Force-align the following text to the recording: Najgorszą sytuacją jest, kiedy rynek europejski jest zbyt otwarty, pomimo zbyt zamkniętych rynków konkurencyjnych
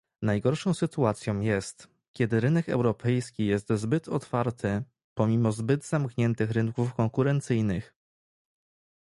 Najgorszą 0.21 0.73
sytuacją 0.73 1.39
jest, 1.39 1.87
kiedy 2.13 2.39
rynek 2.39 2.69
europejski 2.69 3.45
jest 3.45 3.67
zbyt 3.73 4.07
otwarty, 4.07 4.83
pomimo 5.13 5.51
zbyt 5.51 5.85
zamkniętych 5.85 6.51
rynków 6.51 6.93
konkurencyjnych 6.93 7.93